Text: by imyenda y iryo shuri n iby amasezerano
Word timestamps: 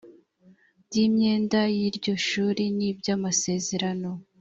by 0.85 0.95
imyenda 1.05 1.59
y 1.75 1.77
iryo 1.87 2.13
shuri 2.27 2.63
n 2.77 2.79
iby 2.89 3.05
amasezerano 3.15 4.09